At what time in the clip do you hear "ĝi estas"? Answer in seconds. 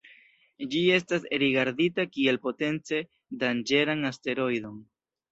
0.69-1.25